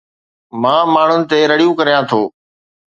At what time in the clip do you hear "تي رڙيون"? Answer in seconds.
1.29-1.73